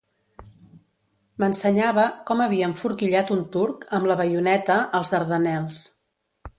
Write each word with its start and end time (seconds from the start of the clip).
M'ensenyava, 1.43 2.07
com 2.31 2.41
havia 2.47 2.71
enforquillat 2.73 3.31
un 3.39 3.45
turc, 3.59 3.87
amb 3.99 4.13
la 4.13 4.19
baioneta, 4.25 4.83
als 5.01 5.17
Dardanels. 5.17 5.89